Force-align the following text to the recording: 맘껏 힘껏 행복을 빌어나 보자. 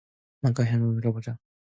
맘껏 0.41 0.63
힘껏 0.65 0.71
행복을 0.71 0.95
빌어나 1.01 1.13
보자. 1.13 1.37